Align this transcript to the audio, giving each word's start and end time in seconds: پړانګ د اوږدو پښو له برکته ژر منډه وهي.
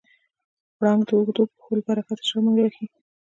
پړانګ 0.77 1.01
د 1.07 1.09
اوږدو 1.15 1.43
پښو 1.53 1.71
له 1.77 1.83
برکته 1.87 2.21
ژر 2.27 2.37
منډه 2.43 2.61
وهي. 2.65 2.85